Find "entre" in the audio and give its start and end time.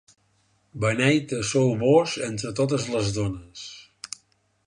2.29-2.53